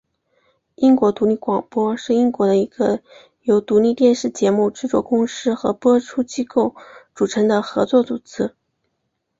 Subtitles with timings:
[0.77, 3.01] 英国独立广播是英国的一个
[3.43, 6.75] 由独立电视节目制作公司和播出机构
[7.13, 8.55] 组成的合作组织。